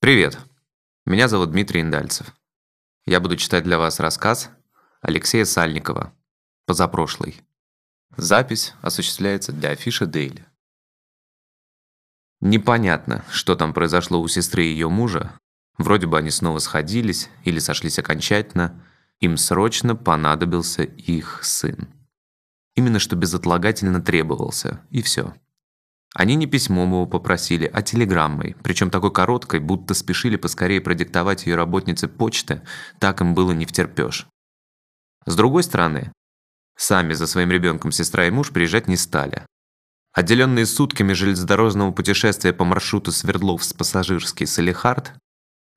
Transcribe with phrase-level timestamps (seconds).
[0.00, 0.38] Привет!
[1.04, 2.34] Меня зовут Дмитрий Индальцев.
[3.04, 4.50] Я буду читать для вас рассказ
[5.02, 6.14] Алексея Сальникова
[6.64, 7.42] «Позапрошлый».
[8.16, 10.46] Запись осуществляется для афиши Дейли.
[12.40, 15.38] Непонятно, что там произошло у сестры и ее мужа.
[15.76, 18.82] Вроде бы они снова сходились или сошлись окончательно.
[19.18, 21.92] Им срочно понадобился их сын.
[22.74, 25.34] Именно что безотлагательно требовался, и все.
[26.14, 31.54] Они не письмом его попросили, а телеграммой, причем такой короткой, будто спешили поскорее продиктовать ее
[31.54, 32.62] работнице почты,
[32.98, 34.26] так им было не втерпёшь.
[35.26, 36.12] С другой стороны,
[36.76, 39.46] сами за своим ребенком сестра и муж приезжать не стали.
[40.12, 45.12] Отделенные сутками железнодорожного путешествия по маршруту Свердловск-Пассажирский Салихард,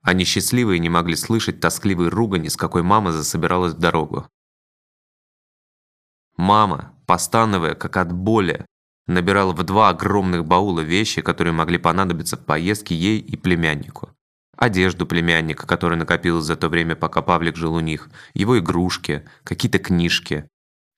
[0.01, 4.27] они счастливые не могли слышать тоскливой ругани, с какой мама засобиралась в дорогу.
[6.35, 8.65] Мама, постановая, как от боли,
[9.07, 14.09] набирала в два огромных баула вещи, которые могли понадобиться в поездке ей и племяннику.
[14.57, 19.79] Одежду племянника, которая накопилась за то время, пока Павлик жил у них, его игрушки, какие-то
[19.79, 20.47] книжки.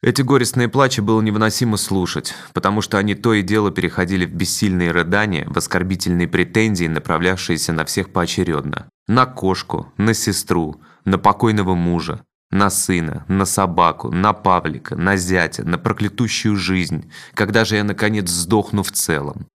[0.03, 4.91] Эти горестные плачи было невыносимо слушать, потому что они то и дело переходили в бессильные
[4.91, 8.89] рыдания, в оскорбительные претензии, направлявшиеся на всех поочередно.
[9.07, 15.63] На кошку, на сестру, на покойного мужа, на сына, на собаку, на Павлика, на зятя,
[15.63, 17.11] на проклятущую жизнь.
[17.33, 19.47] Когда же я, наконец, сдохну в целом?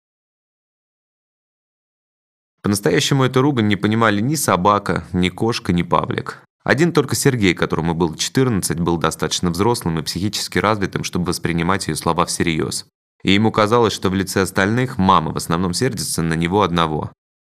[2.62, 6.42] По-настоящему эту ругань не понимали ни собака, ни кошка, ни Павлик.
[6.64, 11.96] Один только Сергей, которому было 14, был достаточно взрослым и психически развитым, чтобы воспринимать ее
[11.96, 12.86] слова всерьез.
[13.22, 17.12] И ему казалось, что в лице остальных мама в основном сердится на него одного.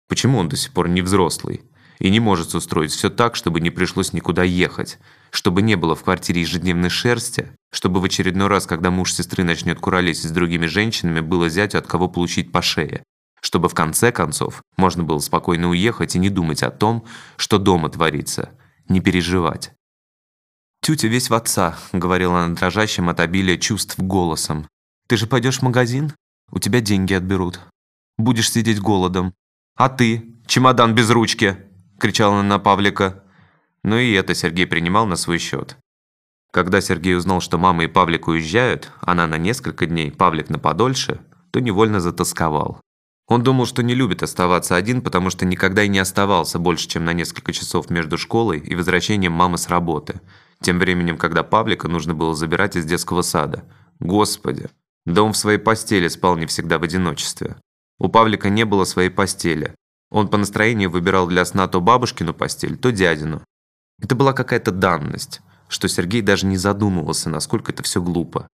[0.07, 1.63] Почему он до сих пор не взрослый?
[1.99, 4.99] И не может устроить все так, чтобы не пришлось никуда ехать,
[5.31, 9.79] чтобы не было в квартире ежедневной шерсти, чтобы в очередной раз, когда муж сестры начнет
[9.79, 13.03] куролесить с другими женщинами, было зятю от кого получить по шее,
[13.41, 17.05] чтобы в конце концов можно было спокойно уехать и не думать о том,
[17.37, 18.49] что дома творится,
[18.87, 19.73] не переживать.
[20.81, 24.67] «Тютя весь в отца»,— говорила она дрожащим от обилия чувств голосом.
[25.07, 26.13] «Ты же пойдешь в магазин?
[26.51, 27.59] У тебя деньги отберут.
[28.17, 29.33] Будешь сидеть голодом.
[29.75, 30.35] А ты?
[30.47, 31.57] Чемодан без ручки!»—
[31.99, 33.23] кричала она на Павлика.
[33.83, 35.77] Но и это Сергей принимал на свой счет.
[36.51, 41.19] Когда Сергей узнал, что мама и Павлик уезжают, она на несколько дней, Павлик на подольше,
[41.51, 42.81] то невольно затасковал.
[43.27, 47.05] Он думал, что не любит оставаться один, потому что никогда и не оставался больше, чем
[47.05, 50.19] на несколько часов между школой и возвращением мамы с работы.
[50.61, 53.63] Тем временем, когда Павлика нужно было забирать из детского сада.
[53.99, 54.69] Господи,
[55.05, 57.57] да он в своей постели спал не всегда в одиночестве.
[57.99, 59.75] У Павлика не было своей постели.
[60.09, 63.43] Он по настроению выбирал для сна то бабушкину постель, то дядину.
[64.01, 68.47] Это была какая-то данность, что Сергей даже не задумывался, насколько это все глупо.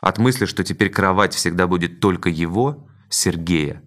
[0.00, 3.82] От мысли, что теперь кровать всегда будет только его, Сергея,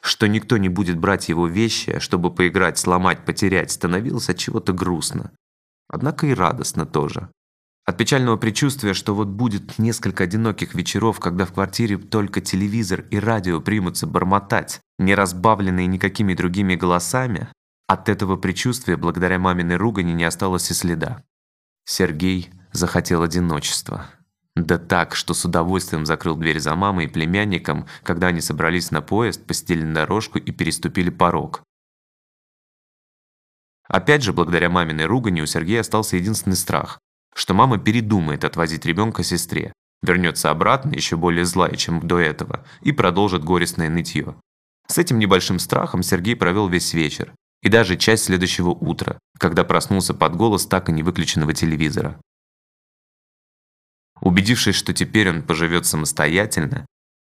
[0.00, 5.32] что никто не будет брать его вещи, чтобы поиграть, сломать, потерять, становилось от чего-то грустно.
[5.88, 7.28] Однако и радостно тоже.
[7.84, 13.18] От печального предчувствия, что вот будет несколько одиноких вечеров, когда в квартире только телевизор и
[13.18, 17.48] радио примутся бормотать, не разбавленные никакими другими голосами,
[17.92, 21.24] от этого предчувствия, благодаря маминой ругани, не осталось и следа.
[21.84, 24.06] Сергей захотел одиночества.
[24.54, 29.02] Да так, что с удовольствием закрыл дверь за мамой и племянником, когда они собрались на
[29.02, 31.64] поезд, постелили дорожку и переступили порог.
[33.88, 37.00] Опять же, благодаря маминой ругани у Сергея остался единственный страх,
[37.34, 42.92] что мама передумает отвозить ребенка сестре, вернется обратно, еще более злая, чем до этого, и
[42.92, 44.36] продолжит горестное нытье.
[44.86, 50.14] С этим небольшим страхом Сергей провел весь вечер, и даже часть следующего утра, когда проснулся
[50.14, 52.20] под голос так и не выключенного телевизора.
[54.20, 56.86] Убедившись, что теперь он поживет самостоятельно,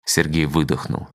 [0.06, 1.08] Сергей выдохнул.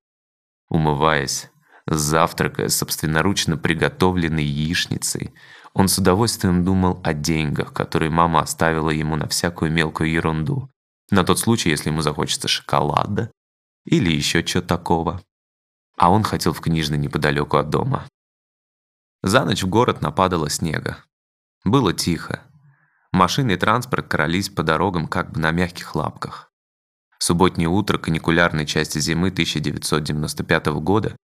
[0.69, 1.51] Умываясь,
[1.87, 5.35] завтракая собственноручно приготовленной яичницей,
[5.75, 10.69] он с удовольствием думал о деньгах, которые мама оставила ему на всякую мелкую ерунду.
[11.11, 13.31] На тот случай, если ему захочется шоколада
[13.85, 15.23] или еще чего такого.
[15.97, 18.07] А он хотел в книжной неподалеку от дома.
[19.23, 20.99] За ночь в город нападало снега.
[21.65, 22.43] Было тихо.
[23.13, 26.51] Машины и транспорт крались по дорогам как бы на мягких лапках.
[27.19, 31.17] Субботнее утро каникулярной части зимы 1995 года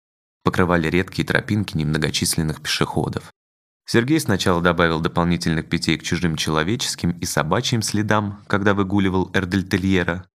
[0.45, 3.33] покрывали редкие тропинки немногочисленных пешеходов.
[3.85, 10.29] Сергей сначала добавил дополнительных петей к чужим человеческим и собачьим следам, когда выгуливал Эрдельтельера.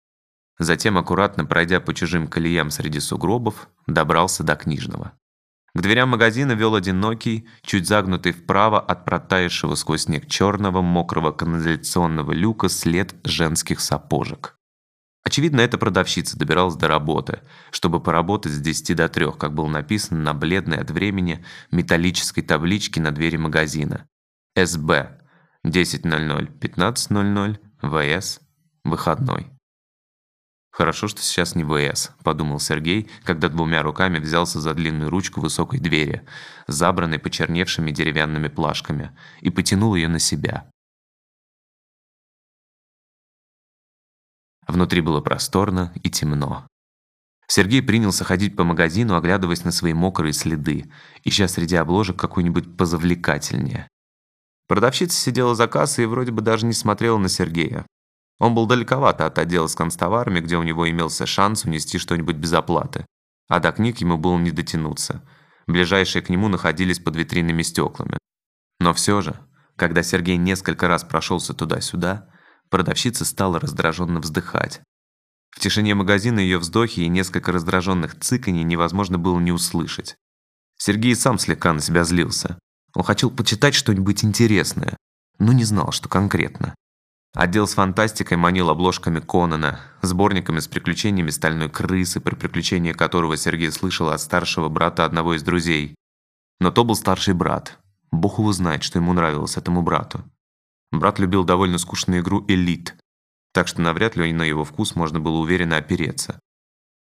[0.59, 5.13] Затем, аккуратно пройдя по чужим колеям среди сугробов, добрался до книжного.
[5.75, 12.31] К дверям магазина вел одинокий, чуть загнутый вправо от протаявшего сквозь снег черного мокрого канализационного
[12.31, 14.55] люка след женских сапожек.
[15.23, 17.41] Очевидно, эта продавщица добиралась до работы,
[17.71, 23.01] чтобы поработать с 10 до 3, как было написано на бледной от времени металлической табличке
[23.01, 24.07] на двери магазина.
[24.55, 25.21] СБ
[25.65, 28.41] 10.00, 15.00, ВС,
[28.83, 29.52] выходной.
[30.73, 35.79] «Хорошо, что сейчас не ВС»,— подумал Сергей, когда двумя руками взялся за длинную ручку высокой
[35.79, 36.25] двери,
[36.65, 40.67] забранной почерневшими деревянными плашками, и потянул ее на себя.
[44.67, 46.65] Внутри было просторно и темно.
[47.47, 50.91] Сергей принялся ходить по магазину, оглядываясь на свои мокрые следы,
[51.23, 53.87] ища среди обложек какую-нибудь позавлекательнее.
[54.67, 57.85] Продавщица сидела за кассой и вроде бы даже не смотрела на Сергея.
[58.39, 62.53] Он был далековато от отдела с констоварами, где у него имелся шанс унести что-нибудь без
[62.53, 63.05] оплаты.
[63.47, 65.23] А до книг ему было не дотянуться.
[65.67, 68.17] Ближайшие к нему находились под витринными стеклами.
[68.79, 69.39] Но все же,
[69.75, 72.29] когда Сергей несколько раз прошелся туда-сюда,
[72.69, 74.81] продавщица стала раздраженно вздыхать.
[75.51, 80.15] В тишине магазина ее вздохи и несколько раздраженных цыканий невозможно было не услышать.
[80.77, 82.57] Сергей сам слегка на себя злился.
[82.95, 84.97] Он хотел почитать что-нибудь интересное,
[85.39, 86.75] но не знал, что конкретно.
[87.35, 93.71] Отдел с фантастикой манил обложками Конана, сборниками с приключениями стальной крысы, при приключении которого Сергей
[93.71, 95.95] слышал от старшего брата одного из друзей.
[96.59, 97.79] Но то был старший брат.
[98.11, 100.23] Бог его знает, что ему нравилось этому брату.
[100.91, 102.95] Брат любил довольно скучную игру «Элит»,
[103.51, 106.39] так что навряд ли на его вкус можно было уверенно опереться.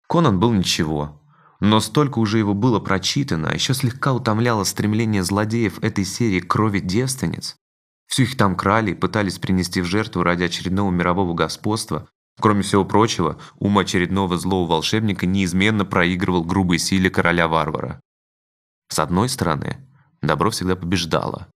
[0.07, 1.23] Конан был ничего,
[1.61, 6.81] но столько уже его было прочитано, а еще слегка утомляло стремление злодеев этой серии крови
[6.81, 7.57] девственниц.
[8.09, 12.09] Всю их там крали и пытались принести в жертву ради очередного мирового господства.
[12.41, 18.01] Кроме всего прочего, ум очередного злого волшебника неизменно проигрывал грубой силе короля-варвара.
[18.89, 19.87] С одной стороны,
[20.23, 21.49] добро всегда побеждало,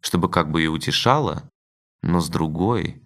[0.00, 1.48] чтобы как бы и утешало,
[2.02, 3.03] но с другой...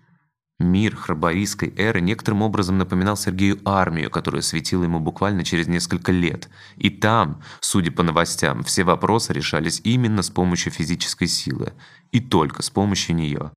[0.60, 6.48] Мир храборийской эры некоторым образом напоминал Сергею армию, которая светила ему буквально через несколько лет.
[6.76, 11.74] И там, судя по новостям, все вопросы решались именно с помощью физической силы.
[12.10, 13.52] И только с помощью нее.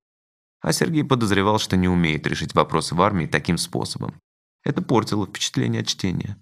[0.60, 4.14] А Сергей подозревал, что не умеет решить вопросы в армии таким способом.
[4.62, 6.36] Это портило впечатление от чтения.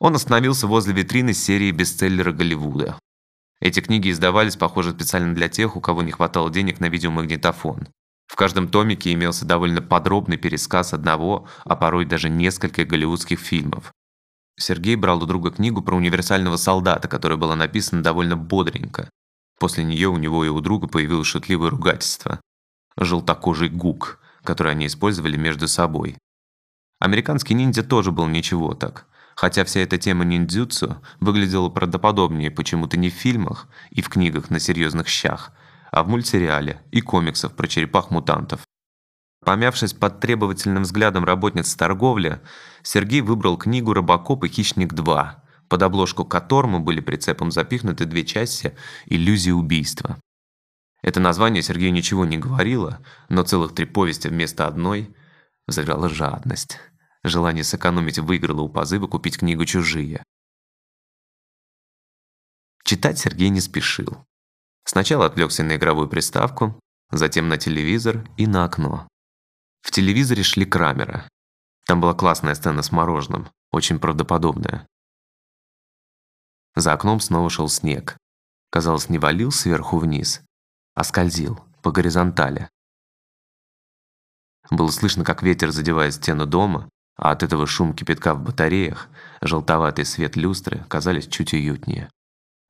[0.00, 2.98] Он остановился возле витрины серии бестселлера Голливуда.
[3.60, 7.86] Эти книги издавались, похоже, специально для тех, у кого не хватало денег на видеомагнитофон.
[8.36, 13.94] В каждом томике имелся довольно подробный пересказ одного, а порой даже нескольких голливудских фильмов.
[14.58, 19.08] Сергей брал у друга книгу про универсального солдата, которая была написана довольно бодренько.
[19.58, 22.38] После нее у него и у друга появилось шутливое ругательство.
[22.98, 26.18] Желтокожий гук, который они использовали между собой.
[27.00, 29.06] Американский ниндзя тоже был ничего так.
[29.34, 34.60] Хотя вся эта тема ниндзюцу выглядела правдоподобнее почему-то не в фильмах и в книгах на
[34.60, 35.52] серьезных щах–
[35.90, 38.66] а в мультсериале и комиксов про черепах-мутантов.
[39.44, 42.40] Помявшись под требовательным взглядом работниц торговли,
[42.82, 45.34] Сергей выбрал книгу «Робокоп и хищник 2»,
[45.68, 50.18] под обложку которому были прицепом запихнуты две части «Иллюзии убийства».
[51.02, 55.14] Это название Сергею ничего не говорило, но целых три повести вместо одной
[55.68, 56.80] взыграла жадность.
[57.22, 60.24] Желание сэкономить выиграло у позыва купить книгу «Чужие».
[62.82, 64.26] Читать Сергей не спешил.
[64.86, 66.78] Сначала отвлекся на игровую приставку,
[67.10, 69.08] затем на телевизор и на окно.
[69.82, 71.28] В телевизоре шли Крамера.
[71.86, 74.86] Там была классная сцена с мороженым, очень правдоподобная.
[76.76, 78.16] За окном снова шел снег.
[78.70, 80.42] Казалось, не валил сверху вниз,
[80.94, 82.68] а скользил по горизонтали.
[84.70, 89.08] Было слышно, как ветер задевает стену дома, а от этого шум кипятка в батареях,
[89.40, 92.10] желтоватый свет люстры казались чуть уютнее.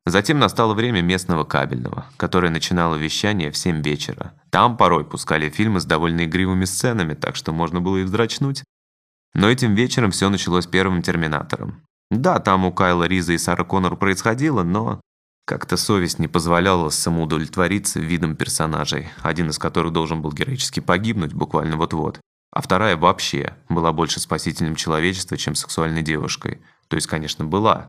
[0.07, 4.35] Затем настало время местного кабельного, которое начинало вещание в 7 вечера.
[4.51, 8.63] Там порой пускали фильмы с довольно игривыми сценами, так что можно было и вздрачнуть.
[9.35, 11.83] Но этим вечером все началось первым «Терминатором».
[12.13, 15.01] Да, там у Кайла Риза и Сара Коннор происходило, но
[15.45, 21.77] как-то совесть не позволяла самоудовлетвориться видом персонажей, один из которых должен был героически погибнуть буквально
[21.77, 22.21] вот-вот.
[22.53, 26.63] А вторая вообще была больше спасителем человечества, чем сексуальной девушкой.
[26.89, 27.89] То есть, конечно, была,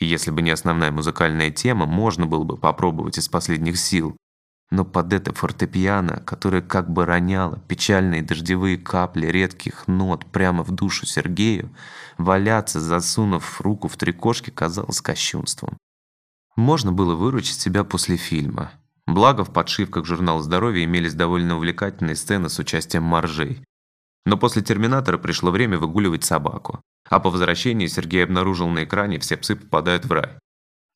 [0.00, 4.16] и если бы не основная музыкальная тема, можно было бы попробовать из последних сил.
[4.70, 10.70] Но под это фортепиано, которое как бы роняло печальные дождевые капли редких нот прямо в
[10.70, 11.70] душу Сергею,
[12.18, 15.76] валяться, засунув руку в три кошки, казалось кощунством.
[16.56, 18.72] Можно было выручить себя после фильма.
[19.06, 23.64] Благо, в подшивках журнала здоровья имелись довольно увлекательные сцены с участием моржей.
[24.26, 26.80] Но после «Терминатора» пришло время выгуливать собаку.
[27.08, 30.30] А по возвращении Сергей обнаружил на экране, все псы попадают в рай.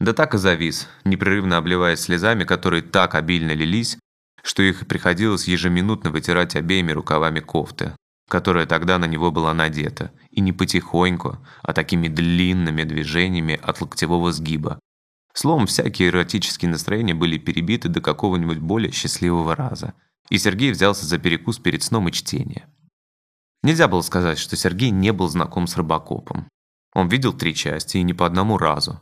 [0.01, 3.99] Да так и завис, непрерывно обливаясь слезами, которые так обильно лились,
[4.43, 7.97] что их приходилось ежеминутно вытирать обеими рукавами кофты,
[8.29, 14.33] которая тогда на него была надета, и не потихоньку, а такими длинными движениями от локтевого
[14.33, 14.79] сгиба.
[15.33, 19.95] Словом, всякие эротические настроения были перебиты до какого-нибудь более счастливого раза.
[20.31, 22.69] И Сергей взялся за перекус перед сном и чтение.
[23.65, 26.49] Нельзя было сказать, что Сергей не был знаком с Робокопом.
[26.93, 29.01] Он видел три части и не по одному разу.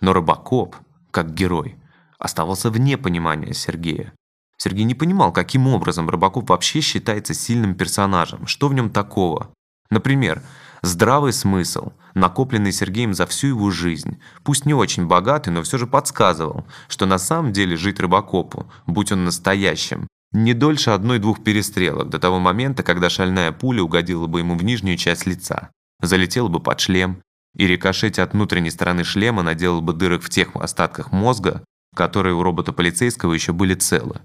[0.00, 0.76] Но Робокоп,
[1.10, 1.74] как герой,
[2.20, 4.12] оставался вне понимания Сергея.
[4.56, 9.50] Сергей не понимал, каким образом Робокоп вообще считается сильным персонажем, что в нем такого.
[9.90, 10.44] Например,
[10.80, 15.88] здравый смысл, накопленный Сергеем за всю его жизнь, пусть не очень богатый, но все же
[15.88, 22.18] подсказывал, что на самом деле жить Робокопу, будь он настоящим, не дольше одной-двух перестрелок до
[22.18, 25.70] того момента, когда шальная пуля угодила бы ему в нижнюю часть лица,
[26.02, 27.22] залетела бы под шлем,
[27.56, 31.64] и рикошете от внутренней стороны шлема наделал бы дырок в тех остатках мозга,
[31.94, 34.20] которые у робота полицейского еще были целы.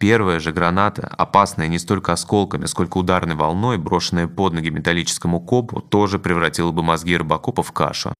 [0.00, 5.80] Первая же граната, опасная не столько осколками, сколько ударной волной, брошенная под ноги металлическому копу,
[5.80, 8.14] тоже превратила бы мозги рыбакопа в кашу.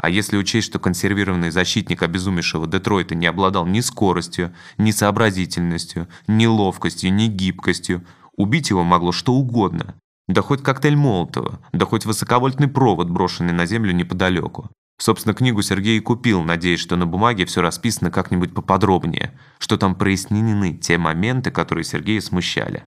[0.00, 6.46] А если учесть, что консервированный защитник обезумевшего Детройта не обладал ни скоростью, ни сообразительностью, ни
[6.46, 8.04] ловкостью, ни гибкостью,
[8.36, 9.94] убить его могло что угодно.
[10.28, 14.70] Да хоть коктейль Молотова, да хоть высоковольтный провод, брошенный на землю неподалеку.
[14.98, 19.94] Собственно, книгу Сергей и купил, надеясь, что на бумаге все расписано как-нибудь поподробнее, что там
[19.96, 22.84] прояснены те моменты, которые Сергея смущали.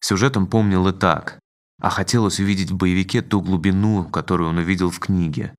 [0.00, 1.38] Сюжет он помнил и так,
[1.80, 5.54] а хотелось увидеть в боевике ту глубину, которую он увидел в книге.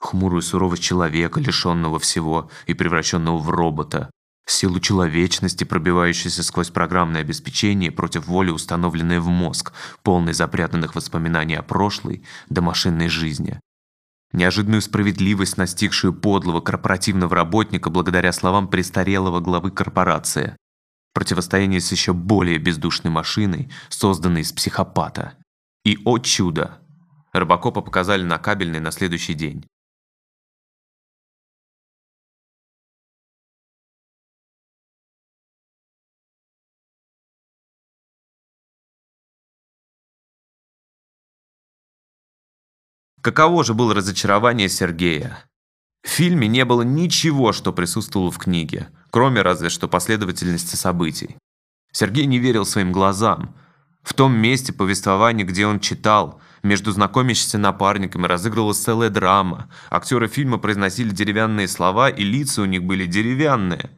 [0.00, 4.10] Хмурую суровость человека, лишенного всего и превращенного в робота,
[4.46, 11.62] силу человечности, пробивающуюся сквозь программное обеспечение против воли, установленной в мозг, полный запрятанных воспоминаний о
[11.62, 13.60] прошлой до машинной жизни.
[14.32, 20.56] Неожиданную справедливость, настигшую подлого корпоративного работника благодаря словам престарелого главы корпорации.
[21.12, 25.34] Противостояние с еще более бездушной машиной, созданной из психопата.
[25.84, 26.78] И, о чудо!
[27.32, 29.66] Робокопа показали на кабельной на следующий день.
[43.22, 45.44] Каково же было разочарование Сергея?
[46.02, 51.36] В фильме не было ничего, что присутствовало в книге, кроме разве что последовательности событий.
[51.92, 53.54] Сергей не верил своим глазам.
[54.02, 59.70] В том месте повествования, где он читал, между знакомящимися напарниками разыгрывалась целая драма.
[59.90, 63.90] Актеры фильма произносили деревянные слова, и лица у них были деревянные.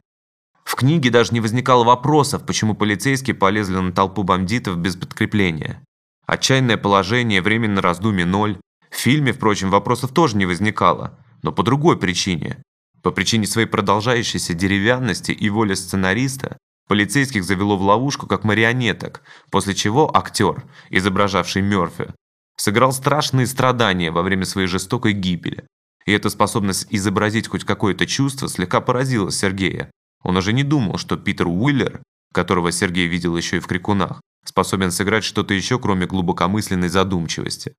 [0.65, 5.81] В книге даже не возникало вопросов, почему полицейские полезли на толпу бандитов без подкрепления.
[6.25, 8.57] Отчаянное положение, временно раздумье ноль.
[8.93, 12.61] В фильме, впрочем, вопросов тоже не возникало, но по другой причине.
[13.01, 16.57] По причине своей продолжающейся деревянности и воли сценариста,
[16.87, 22.13] полицейских завело в ловушку как марионеток, после чего актер, изображавший Мёрфи,
[22.55, 25.65] сыграл страшные страдания во время своей жестокой гибели.
[26.05, 29.89] И эта способность изобразить хоть какое-то чувство слегка поразила Сергея.
[30.21, 31.99] Он уже не думал, что Питер Уиллер,
[32.31, 37.73] которого Сергей видел еще и в «Крикунах», способен сыграть что-то еще, кроме глубокомысленной задумчивости.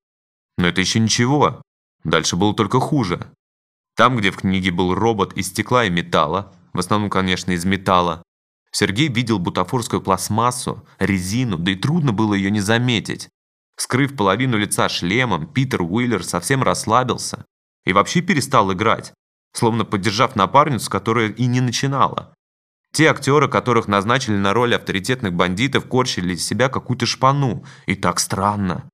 [0.57, 1.61] Но это еще ничего.
[2.03, 3.31] Дальше было только хуже.
[3.95, 8.23] Там, где в книге был робот из стекла и металла, в основном, конечно, из металла,
[8.71, 13.29] Сергей видел бутафорскую пластмассу, резину, да и трудно было ее не заметить.
[13.77, 17.45] Скрыв половину лица шлемом, Питер Уиллер совсем расслабился
[17.85, 19.13] и вообще перестал играть,
[19.53, 22.33] словно поддержав напарницу, которая и не начинала.
[22.91, 27.65] Те актеры, которых назначили на роль авторитетных бандитов, корчили из себя какую-то шпану.
[27.87, 28.89] И так странно.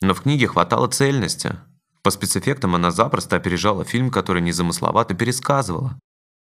[0.00, 1.56] Но в книге хватало цельности.
[2.02, 5.98] По спецэффектам она запросто опережала фильм, который незамысловато пересказывала.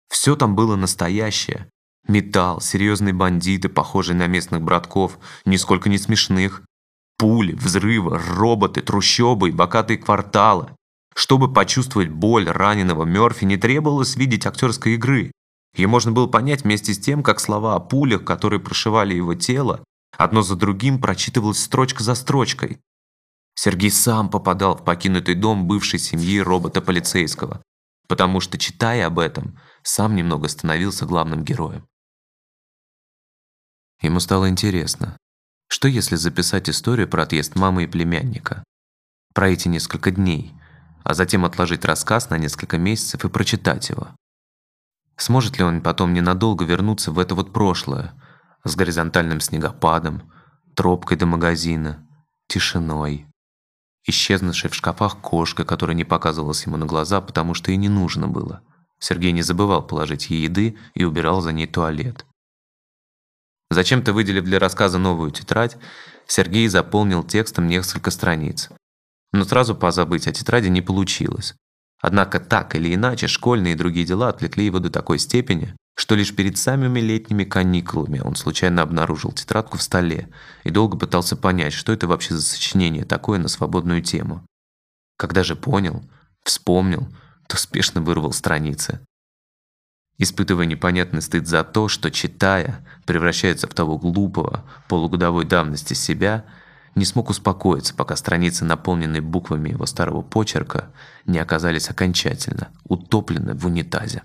[0.08, 1.68] Все там было настоящее.
[2.06, 6.62] Металл, серьезные бандиты, похожие на местных братков, нисколько не смешных.
[7.18, 10.70] Пули, взрывы, роботы, трущобы и богатые кварталы.
[11.14, 15.32] Чтобы почувствовать боль раненого Мёрфи, не требовалось видеть актерской игры.
[15.74, 19.82] Ее можно было понять вместе с тем, как слова о пулях, которые прошивали его тело,
[20.16, 22.78] одно за другим прочитывалось строчка за строчкой.
[23.56, 27.62] Сергей сам попадал в покинутый дом бывшей семьи робота-полицейского,
[28.06, 31.88] потому что, читая об этом, сам немного становился главным героем.
[34.02, 35.16] Ему стало интересно,
[35.68, 38.62] что если записать историю про отъезд мамы и племянника?
[39.34, 40.54] Про эти несколько дней,
[41.02, 44.14] а затем отложить рассказ на несколько месяцев и прочитать его.
[45.16, 48.12] Сможет ли он потом ненадолго вернуться в это вот прошлое,
[48.64, 50.30] с горизонтальным снегопадом,
[50.74, 52.06] тропкой до магазина,
[52.48, 53.25] тишиной,
[54.06, 58.28] исчезнувшей в шкафах кошка, которая не показывалась ему на глаза, потому что и не нужно
[58.28, 58.62] было.
[58.98, 62.24] Сергей не забывал положить ей еды и убирал за ней туалет.
[63.70, 65.76] Зачем-то выделив для рассказа новую тетрадь,
[66.26, 68.70] Сергей заполнил текстом несколько страниц.
[69.32, 71.54] Но сразу позабыть о тетради не получилось.
[72.00, 76.34] Однако так или иначе школьные и другие дела отвлекли его до такой степени, что лишь
[76.34, 80.28] перед самыми летними каникулами он случайно обнаружил тетрадку в столе
[80.62, 84.46] и долго пытался понять, что это вообще за сочинение такое на свободную тему.
[85.16, 86.04] Когда же понял,
[86.44, 87.08] вспомнил,
[87.48, 89.00] то спешно вырвал страницы.
[90.18, 96.44] Испытывая непонятный стыд за то, что, читая, превращается в того глупого, полугодовой давности себя,
[96.94, 100.90] не смог успокоиться, пока страницы, наполненные буквами его старого почерка,
[101.24, 104.22] не оказались окончательно утоплены в унитазе.